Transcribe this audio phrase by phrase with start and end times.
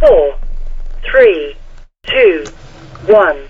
[0.00, 0.38] four,
[1.10, 1.56] three,
[2.06, 2.44] two,
[3.06, 3.48] one.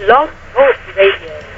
[0.00, 1.53] Log Talk Radio.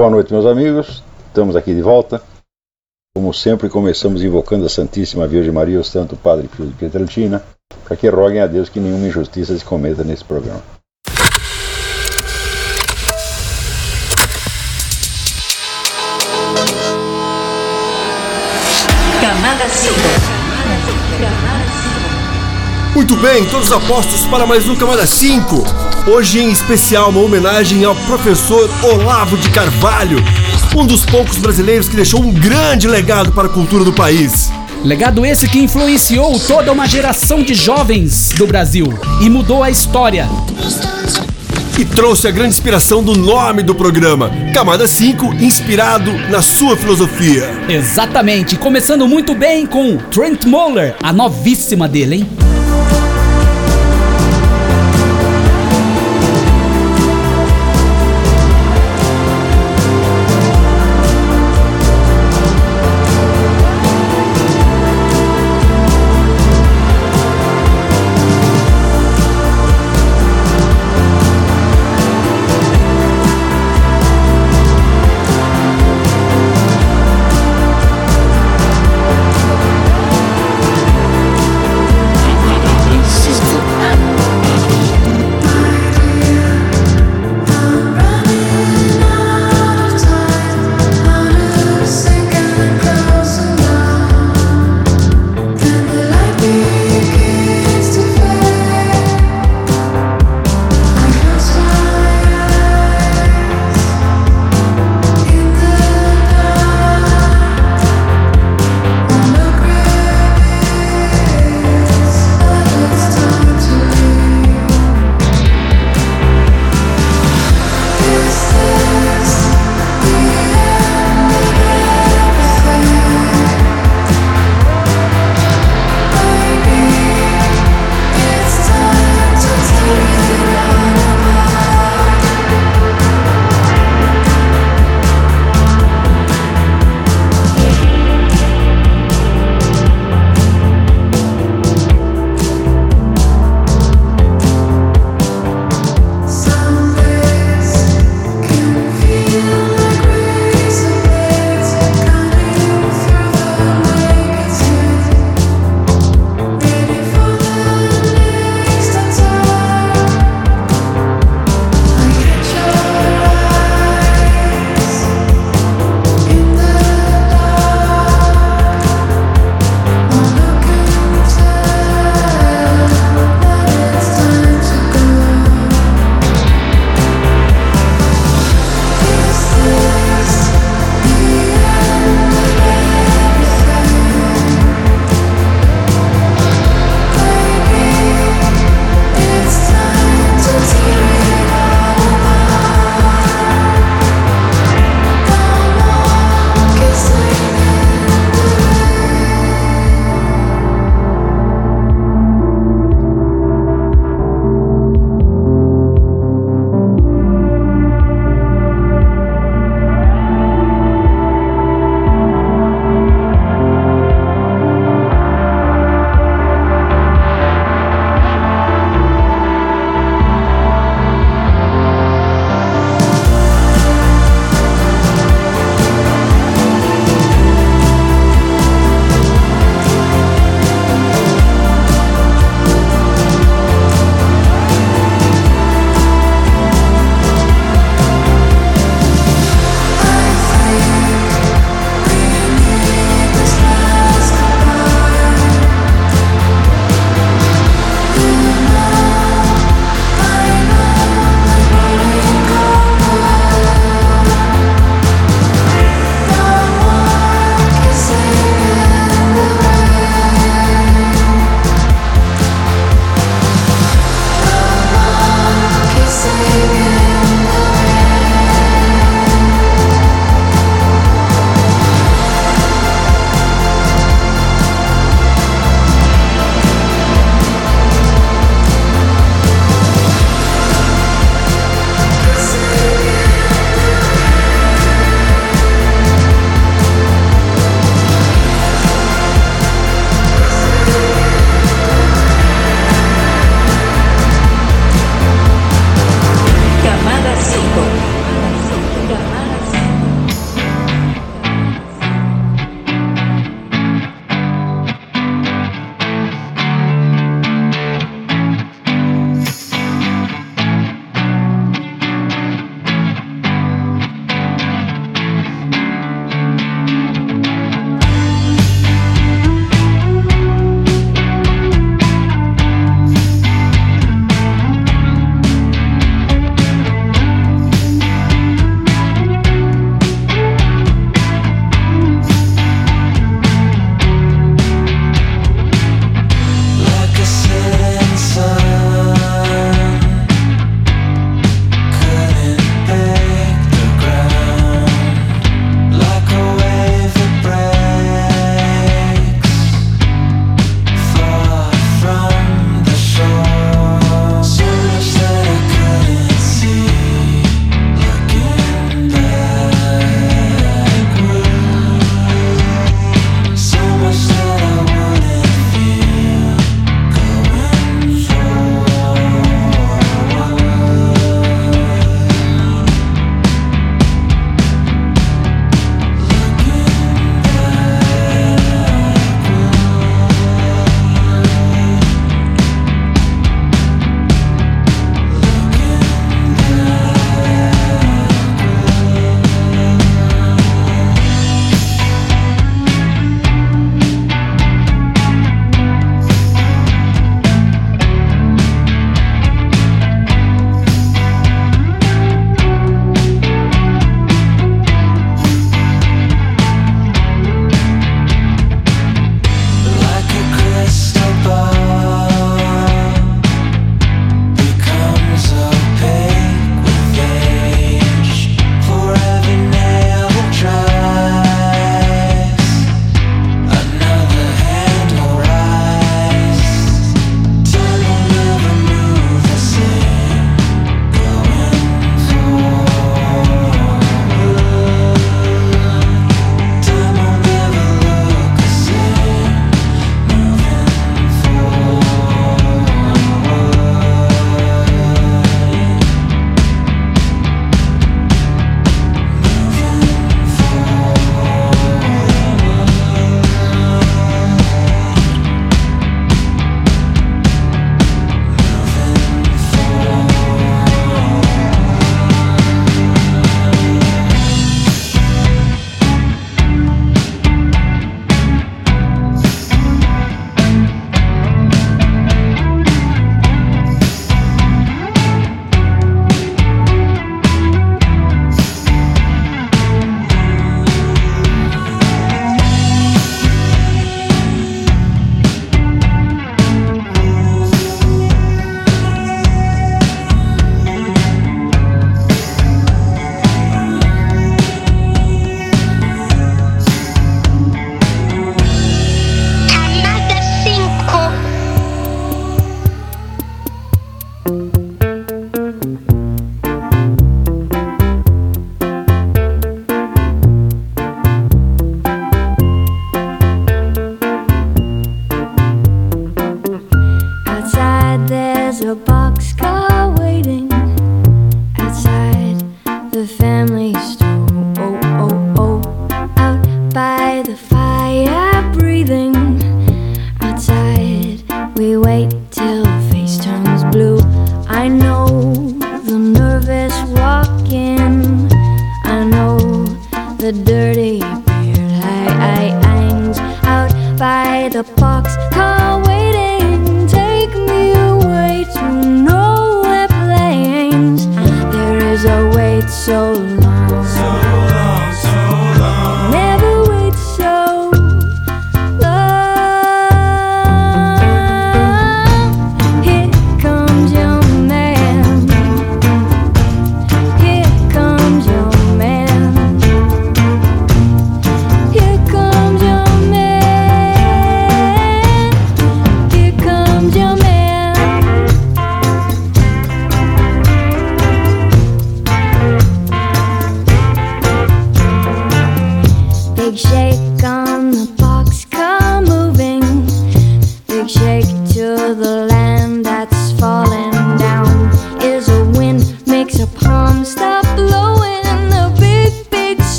[0.00, 1.02] Boa noite, meus amigos.
[1.26, 2.22] Estamos aqui de volta.
[3.14, 7.44] Como sempre, começamos invocando a Santíssima Virgem Maria, o Santo Padre Pio de Pietrelcina,
[7.84, 10.62] para que roguem a Deus que nenhuma injustiça se cometa nesse programa.
[19.20, 19.94] Camada 5.
[22.94, 25.79] Muito bem, todos apostos para mais um Camada 5.
[26.06, 30.18] Hoje, em especial, uma homenagem ao professor Olavo de Carvalho,
[30.74, 34.50] um dos poucos brasileiros que deixou um grande legado para a cultura do país.
[34.82, 38.86] Legado esse que influenciou toda uma geração de jovens do Brasil
[39.20, 40.26] e mudou a história.
[41.78, 47.48] E trouxe a grande inspiração do nome do programa, Camada 5, inspirado na sua filosofia.
[47.68, 52.39] Exatamente, começando muito bem com Trent Moller, a novíssima dele, hein?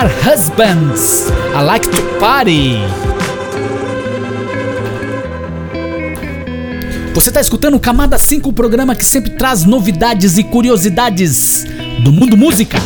[0.00, 1.30] Husbands.
[1.54, 2.78] I like to party.
[7.12, 11.66] Você está escutando o Camada 5, o programa que sempre traz novidades e curiosidades
[12.02, 12.78] do mundo música.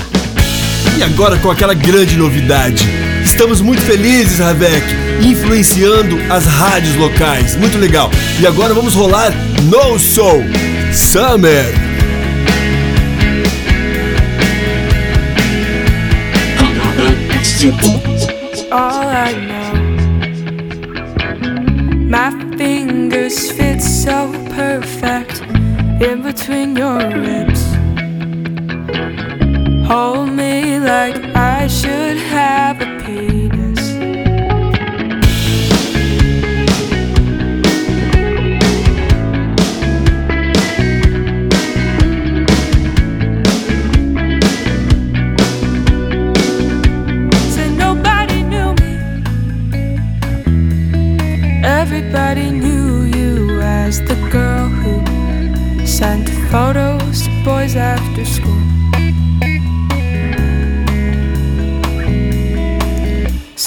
[0.99, 2.85] E agora com aquela grande novidade.
[3.25, 4.85] Estamos muito felizes, Ravek,
[5.23, 7.55] influenciando as rádios locais.
[7.55, 8.11] Muito legal.
[8.41, 9.33] E agora vamos rolar
[9.71, 10.43] No Soul
[10.93, 11.86] Summer.
[17.59, 19.73] It's all I know.
[22.11, 25.41] My fingers fit so perfect
[26.03, 27.65] in between your ribs.
[29.89, 32.26] Hold me like I should.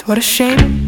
[0.09, 0.78] What a shame.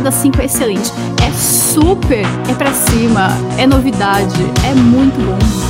[0.00, 0.92] temporada 5 é excelente.
[1.26, 5.69] É super, é pra cima, é novidade, é muito bom.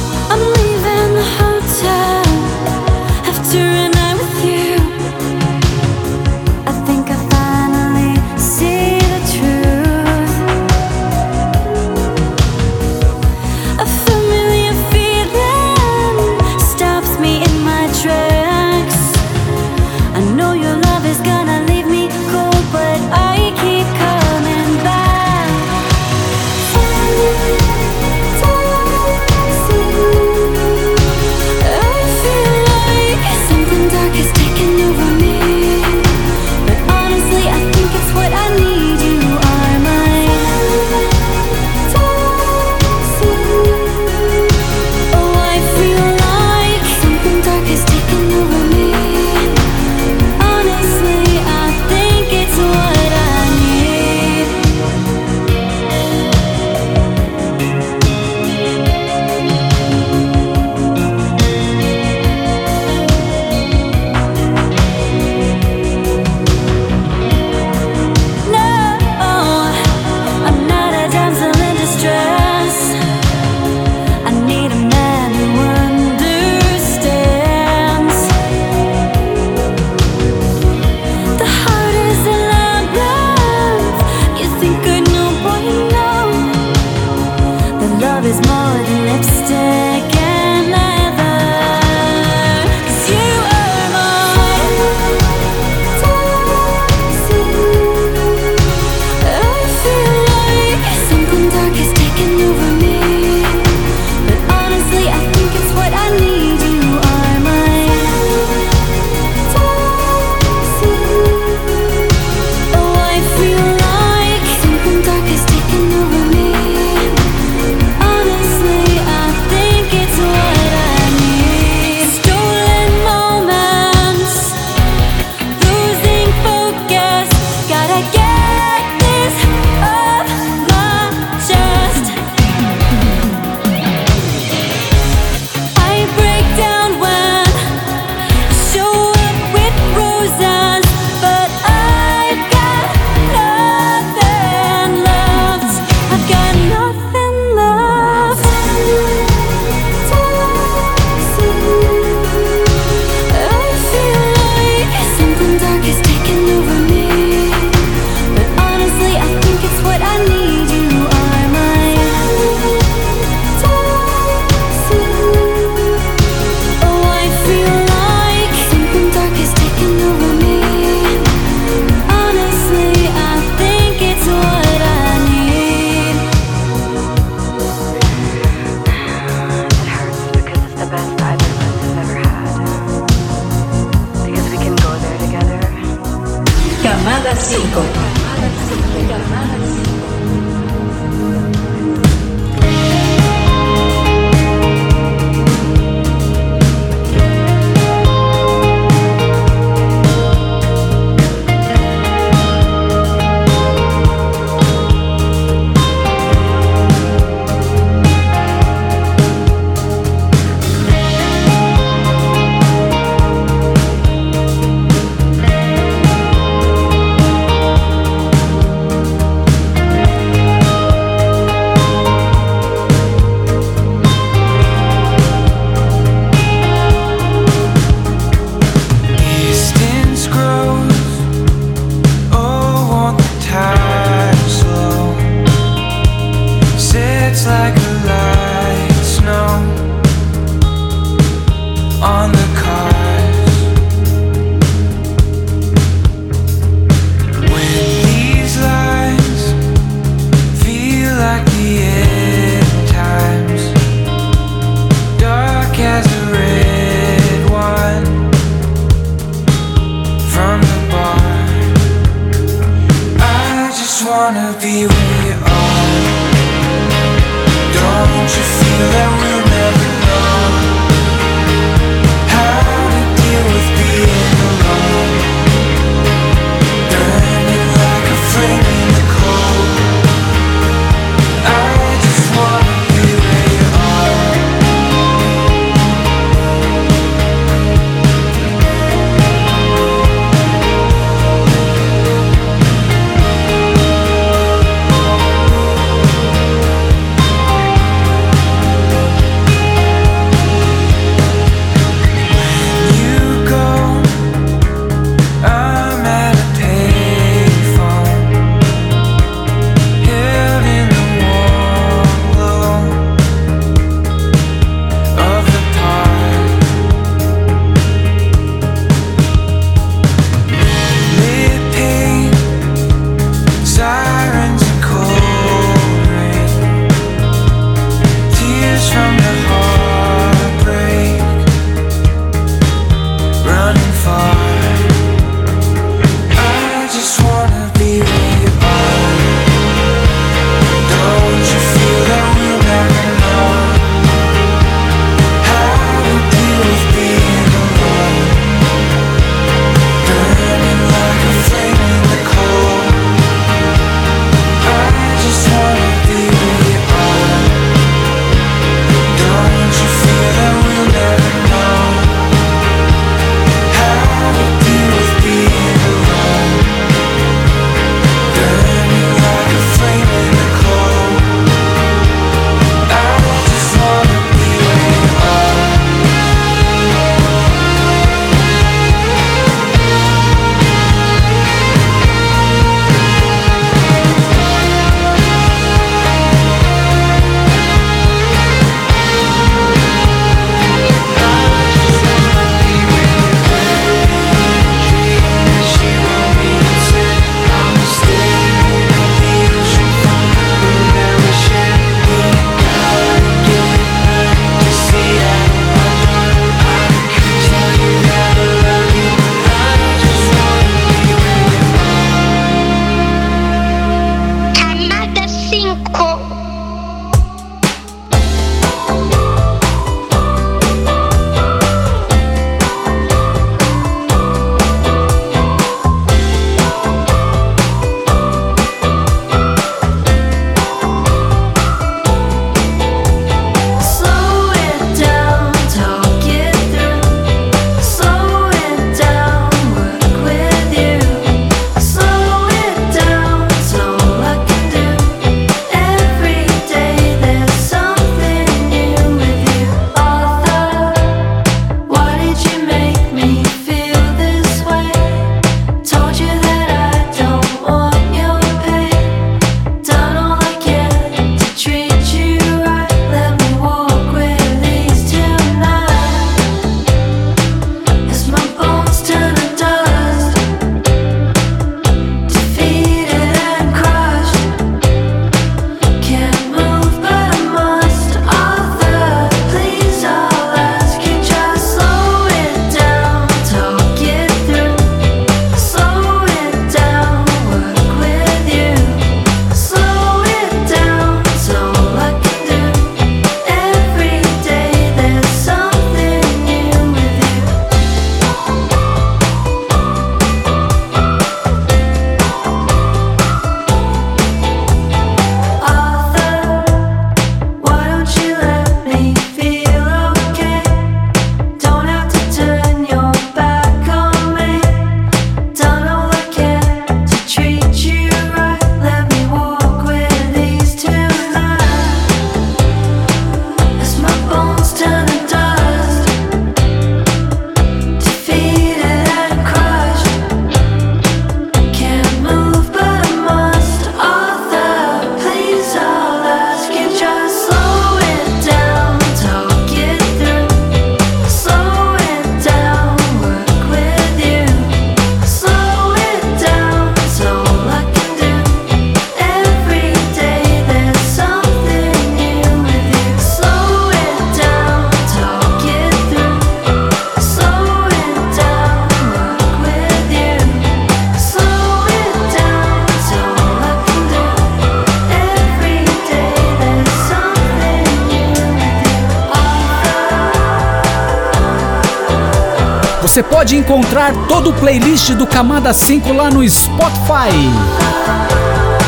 [573.10, 577.34] Você pode encontrar todo o playlist do Camada 5 lá no Spotify.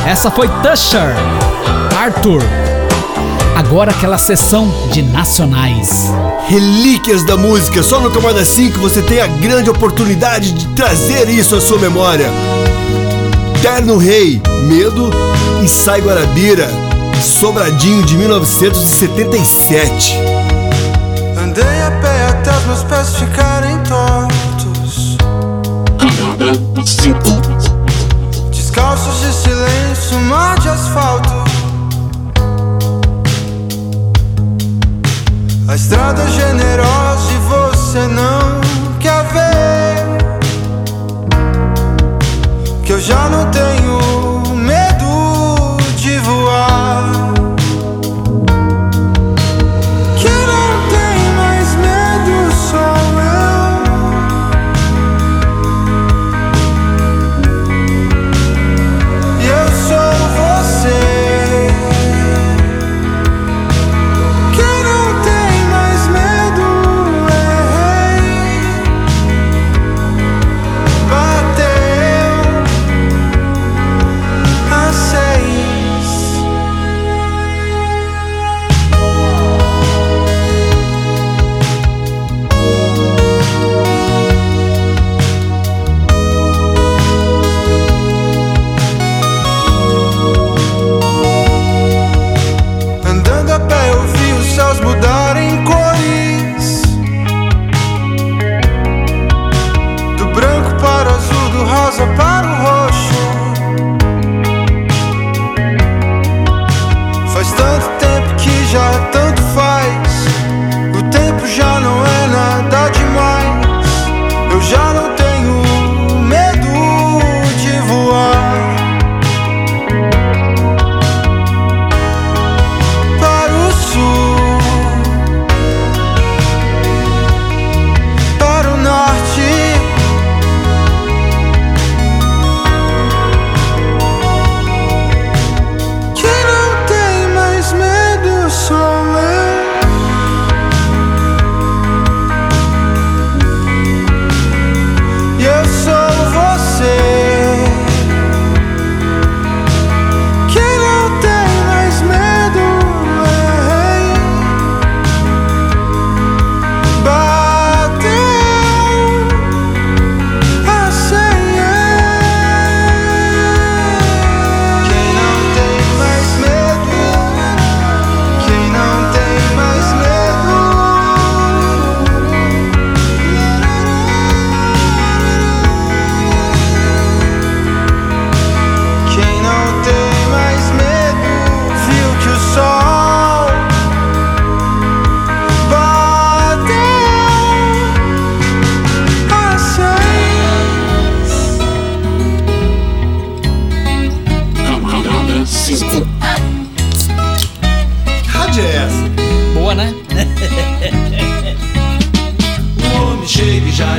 [0.06, 1.12] Essa foi Tusher,
[2.00, 2.40] Arthur.
[3.56, 6.12] Agora aquela sessão de nacionais.
[6.46, 11.56] Relíquias da música, só no Camada 5 você tem a grande oportunidade de trazer isso
[11.56, 12.30] à sua memória.
[13.60, 15.10] Terno Rei, Medo
[15.64, 16.68] e Sai Guarabira,
[17.20, 20.14] Sobradinho de 1977.
[21.36, 23.51] Andei a pé até os meus pés ficarem
[28.50, 31.30] Descalços de silêncio, mar de asfalto.
[35.68, 38.60] A estrada é generosa e você não
[38.98, 40.02] quer ver.
[42.84, 44.31] Que eu já não tenho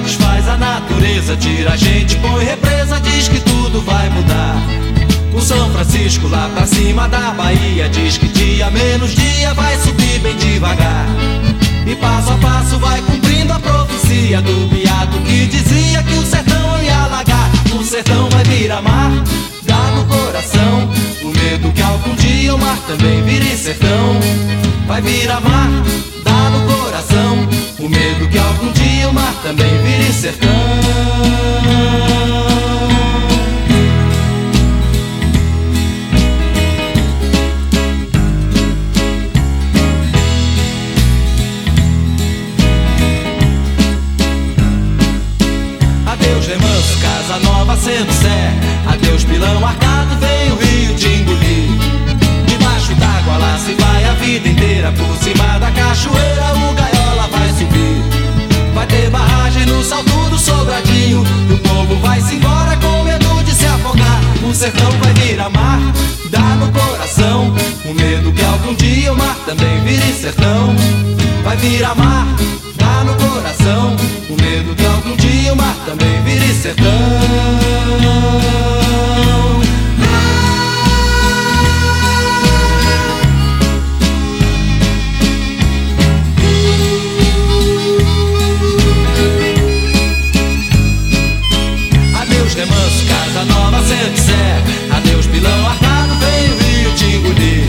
[0.01, 4.55] desfaz a natureza, tira a gente, põe represa, diz que tudo vai mudar.
[5.33, 10.19] O São Francisco lá pra cima da Bahia diz que dia menos dia vai subir
[10.19, 11.05] bem devagar.
[11.85, 16.81] E passo a passo vai cumprindo a profecia do beato que dizia que o sertão
[16.81, 17.49] ia alagar.
[17.73, 19.11] O sertão vai virar mar,
[19.63, 20.89] dá no coração.
[21.23, 24.19] O medo que algum dia o mar também vire sertão.
[24.87, 25.69] Vai virar mar,
[26.23, 27.32] dá no coração.
[27.83, 30.49] O medo que algum dia o mar também vire sertão.
[46.05, 48.53] Adeus remanso, casa nova sendo sé
[48.87, 51.67] Adeus pilão arcado, vem o rio te engolir
[52.47, 56.82] Debaixo d'água lá se vai a vida inteira Por cima da cachoeira o
[59.63, 63.65] barragem no salto do sobradinho E o povo vai se embora com medo de se
[63.65, 64.21] afogar.
[64.43, 65.79] O sertão vai virar mar,
[66.29, 67.53] dá no coração.
[67.85, 70.75] O medo que algum dia o mar também vire sertão.
[71.43, 72.27] Vai virar mar,
[72.75, 73.95] dá no coração.
[74.29, 76.83] O medo que algum dia o mar também vire sertão
[93.43, 94.63] A nova se eu disser
[94.95, 97.67] Adeus pilão arcado, vem o rio te engolir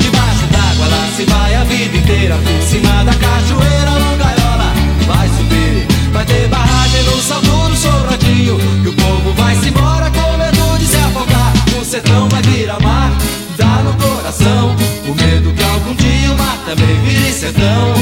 [0.00, 4.72] Debaixo d'água lá se vai a vida inteira Por cima da cachoeira ou gaiola
[5.06, 5.86] vai subir.
[6.12, 10.86] Vai ter barragem no salto do sobradinho que o povo vai-se embora com medo de
[10.86, 11.52] se afogar.
[11.80, 13.12] O sertão vai virar mar,
[13.56, 14.74] dá no coração
[15.06, 17.94] O medo que algum dia o mar também vire sertão.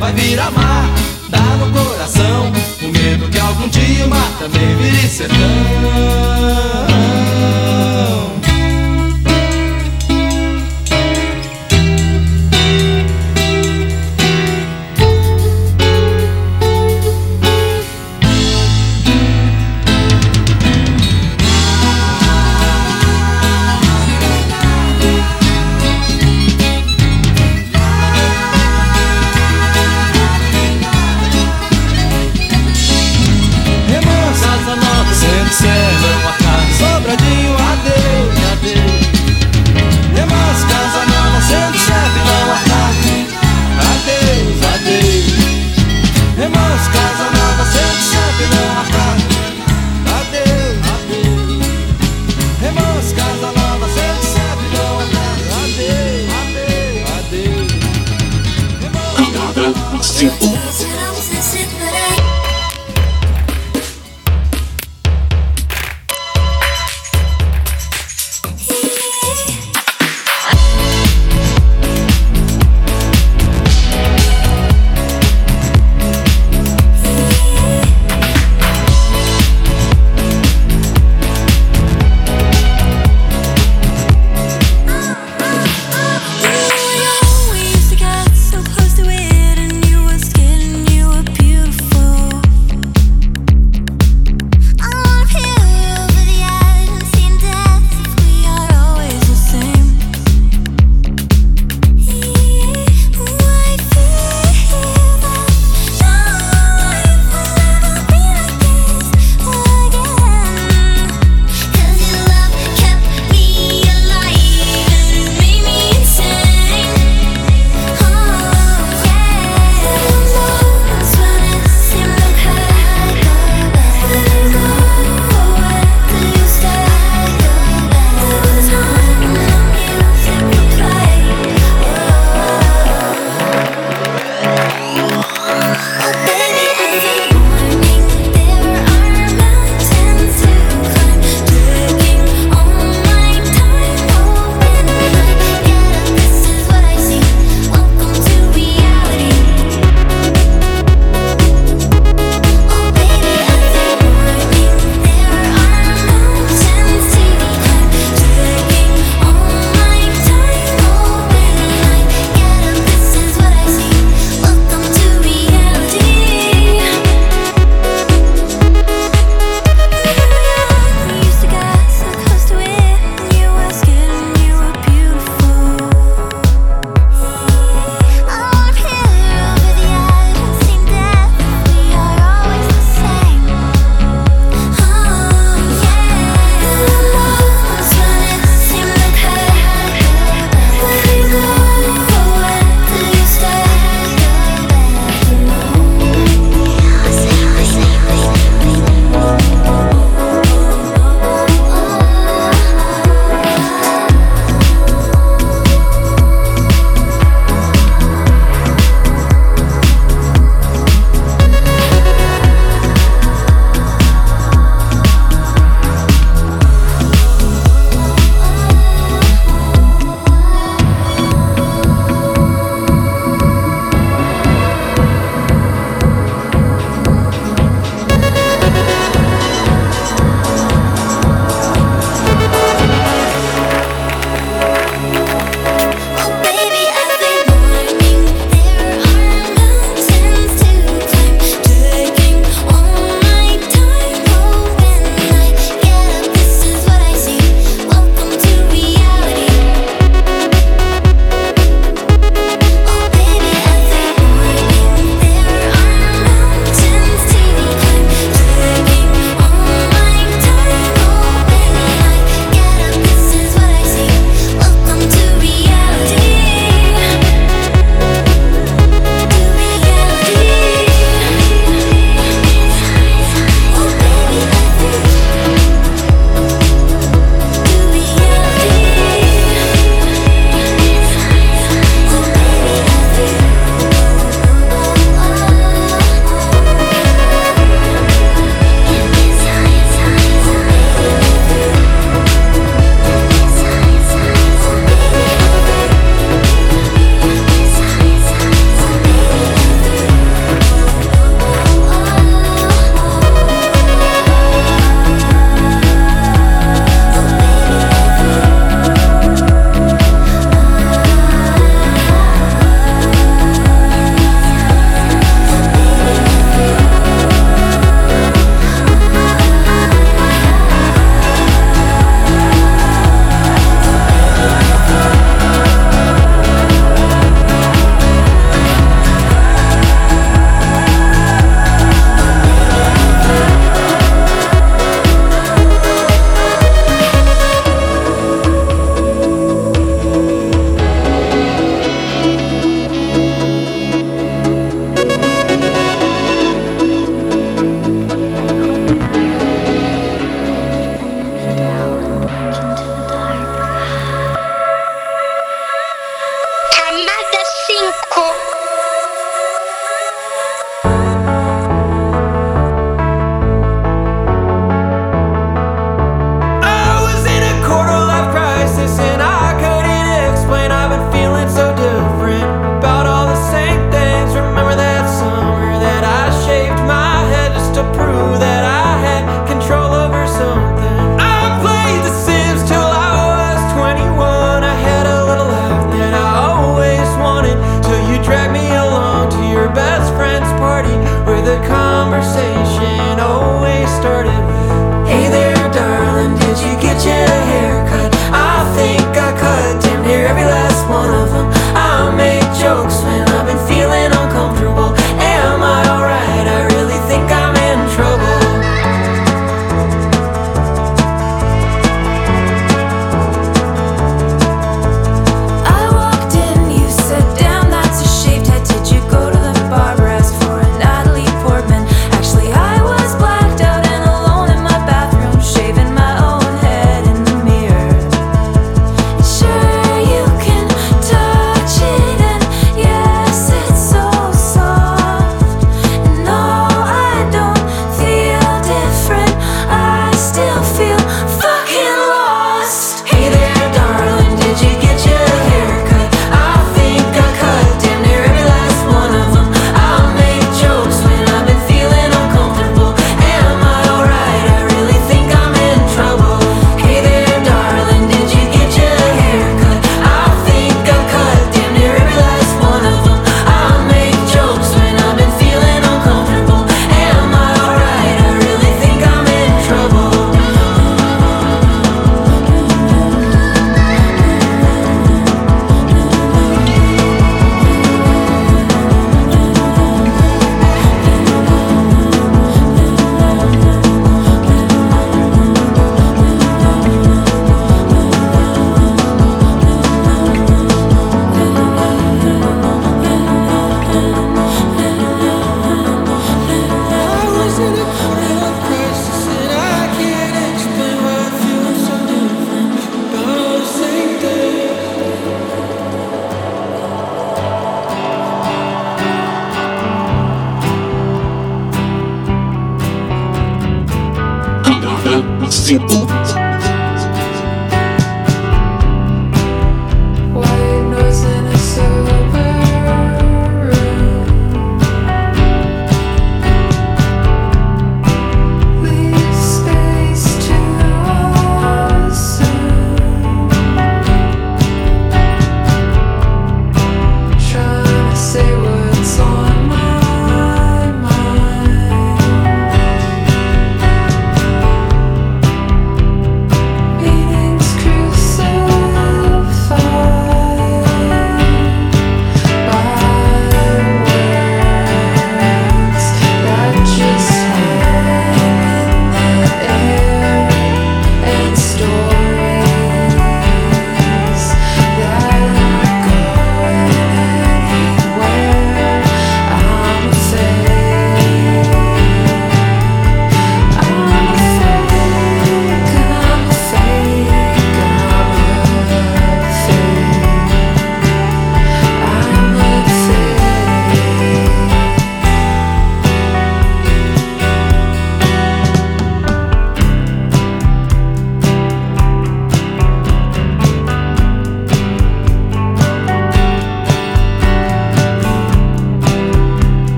[0.00, 0.88] Vai virar mar,
[1.28, 4.68] dá no coração o medo que algum dia mata mar também
[5.08, 6.17] sertão.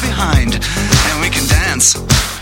[0.00, 0.54] Behind.
[0.54, 2.37] And we can dance.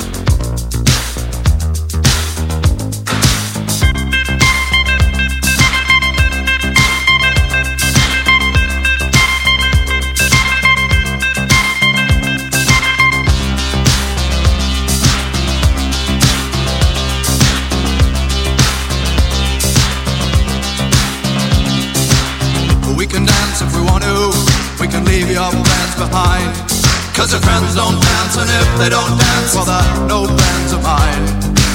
[27.17, 30.83] Cause your friends don't dance, and if they don't dance, well, they're no friends of
[30.83, 31.25] mine.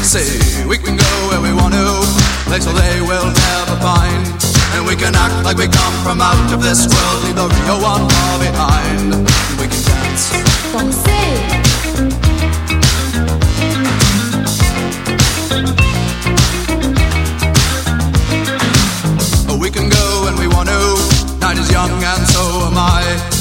[0.05, 0.37] See,
[0.69, 1.81] we can go where we want to,
[2.45, 4.21] place where they will never find.
[4.77, 7.81] And we can act like we come from out of this world, leave the real
[7.81, 9.13] one far behind.
[9.17, 10.29] And we can dance.
[19.49, 21.39] Oh, we can go when we want to.
[21.39, 23.40] Night is young and so am I.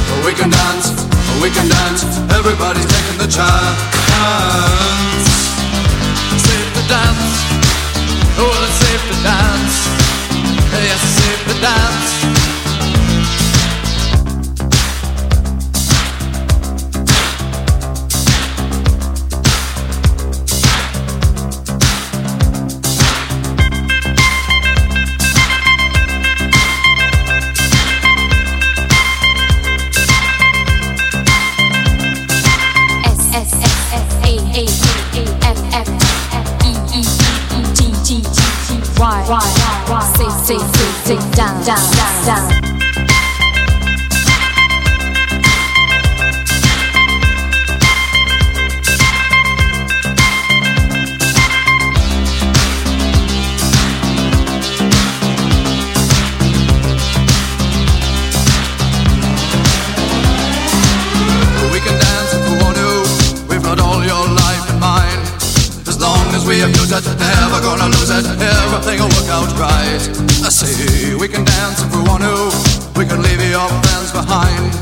[0.25, 0.91] We can dance,
[1.41, 2.03] we can dance.
[2.31, 3.79] Everybody's taking the chance.
[6.37, 7.33] Safe to dance.
[8.37, 9.75] Oh, it's safe to dance.
[10.73, 12.40] Yes, it's safe to dance.
[39.31, 39.39] Down
[41.35, 42.51] down down.
[61.71, 63.47] We can dance if we want to.
[63.47, 64.51] We've got all your life.
[65.87, 67.20] As long as we abuse it, never
[67.77, 68.25] gonna lose it.
[68.27, 70.03] Everything will work out right.
[70.43, 72.51] I say we can dance if we want to.
[72.99, 74.75] We can leave your friends behind.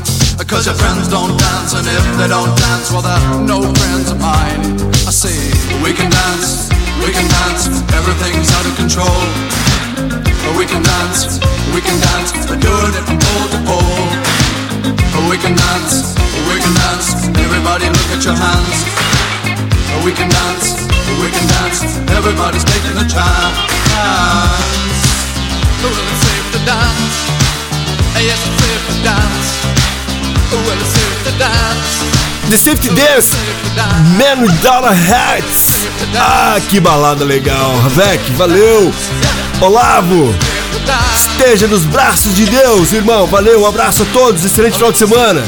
[0.50, 4.18] Cause your friends don't dance, and if they don't dance, well, they're no friends of
[4.18, 4.58] mine.
[5.06, 5.30] I say
[5.78, 6.66] we can dance,
[6.98, 7.70] we can dance.
[7.94, 9.22] Everything's out of control.
[10.58, 11.38] We can dance,
[11.70, 12.34] we can dance.
[12.50, 14.10] We're doing it from pole to pole.
[15.30, 16.18] We can dance,
[16.50, 17.30] we can dance.
[17.38, 18.78] Everybody look at your hands.
[20.02, 21.82] We can dance, we can dance.
[22.14, 23.56] Everybody's taking a chance.
[25.82, 27.16] Well, it's safe to dance.
[28.20, 29.48] Yes, it's safe to dance.
[30.52, 32.20] Well, it's safe to dance.
[32.50, 33.36] The Safety Dance,
[34.18, 35.86] Man with Dollar Hats.
[36.16, 37.78] Ah, que balada legal.
[37.82, 38.92] Ravek, valeu.
[39.60, 40.34] Olavo,
[41.14, 43.26] esteja nos braços de Deus, irmão.
[43.26, 44.44] Valeu, um abraço a todos.
[44.44, 45.42] Excelente final de semana.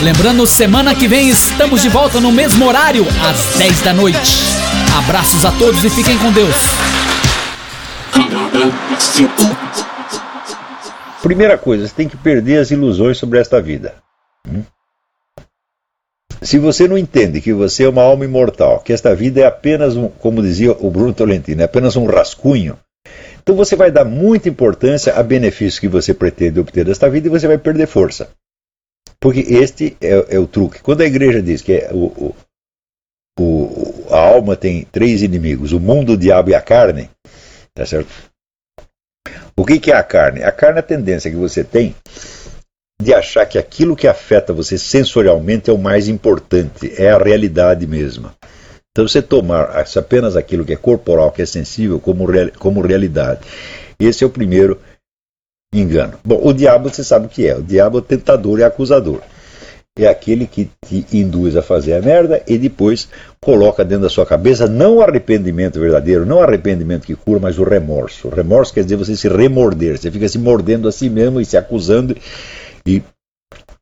[0.00, 4.51] Lembrando, semana que vem estamos de volta no mesmo horário, às 10 da noite.
[4.98, 6.54] Abraços a todos e fiquem com Deus.
[8.12, 9.32] Camada 5.
[11.22, 13.94] Primeira coisa, você tem que perder as ilusões sobre esta vida.
[14.46, 14.62] Hum?
[16.42, 19.96] Se você não entende que você é uma alma imortal, que esta vida é apenas
[19.96, 22.76] um, como dizia o Bruno Tolentino, é apenas um rascunho,
[23.42, 27.30] então você vai dar muita importância a benefícios que você pretende obter desta vida e
[27.30, 28.28] você vai perder força.
[29.20, 30.82] Porque este é, é o truque.
[30.82, 32.34] Quando a igreja diz que é o, o-
[34.10, 37.08] a alma tem três inimigos, o mundo, o diabo e a carne,
[37.74, 38.08] tá certo?
[39.56, 40.42] O que, que é a carne?
[40.42, 41.94] A carne é a tendência que você tem
[43.00, 47.86] de achar que aquilo que afeta você sensorialmente é o mais importante, é a realidade
[47.86, 48.34] mesma.
[48.90, 52.80] Então você tomar as- apenas aquilo que é corporal, que é sensível, como, real- como
[52.80, 53.40] realidade.
[53.98, 54.78] Esse é o primeiro
[55.74, 56.18] engano.
[56.24, 57.56] Bom, o diabo você sabe o que é.
[57.56, 59.20] O diabo é o tentador e acusador.
[59.98, 64.24] É aquele que te induz a fazer a merda e depois coloca dentro da sua
[64.24, 68.28] cabeça não o arrependimento verdadeiro, não o arrependimento que cura, mas o remorso.
[68.28, 71.44] O remorso quer dizer você se remorder, você fica se mordendo a si mesmo e
[71.44, 72.16] se acusando
[72.86, 73.02] e,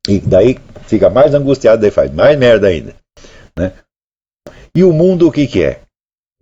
[0.09, 0.59] e daí
[0.89, 2.97] fica mais angustiado, daí faz mais merda ainda.
[3.57, 3.73] Né?
[4.75, 5.81] E o mundo o que, que é?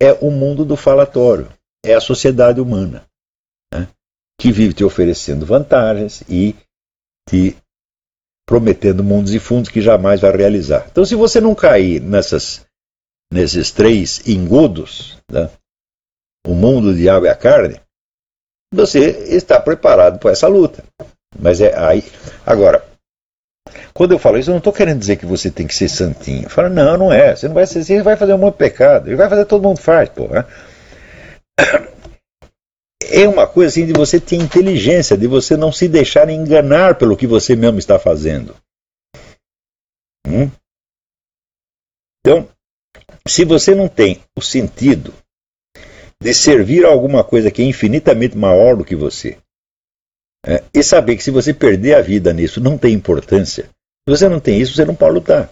[0.01, 1.47] É o mundo do falatório,
[1.85, 3.03] é a sociedade humana,
[3.71, 3.87] né?
[4.39, 6.55] que vive te oferecendo vantagens e
[7.29, 7.55] te
[8.49, 10.87] prometendo mundos e fundos que jamais vai realizar.
[10.91, 12.65] Então, se você não cair nessas,
[13.31, 15.51] nesses três engodos, né?
[16.47, 17.79] o mundo, o diabo e a carne,
[18.73, 19.01] você
[19.35, 20.83] está preparado para essa luta.
[21.39, 22.03] Mas é aí.
[22.43, 22.83] Agora,
[23.93, 26.45] quando eu falo isso, eu não estou querendo dizer que você tem que ser santinho.
[26.45, 27.35] Eu falo, não, não é.
[27.35, 29.09] Você não vai ser, você vai fazer um monte de pecado.
[29.09, 30.27] Ele vai fazer, todo mundo faz, pô.
[33.11, 37.17] É uma coisa assim de você ter inteligência, de você não se deixar enganar pelo
[37.17, 38.55] que você mesmo está fazendo.
[40.27, 40.49] Hum?
[42.21, 42.47] Então,
[43.27, 45.13] se você não tem o sentido
[46.21, 49.37] de servir a alguma coisa que é infinitamente maior do que você,
[50.45, 54.29] é, e saber que se você perder a vida nisso não tem importância, se você
[54.29, 55.49] não tem isso, você não pode lutar.